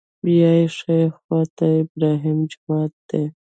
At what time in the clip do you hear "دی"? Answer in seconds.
3.09-3.23